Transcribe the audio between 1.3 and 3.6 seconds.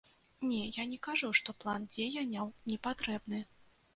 што план дзеянняў не патрэбны.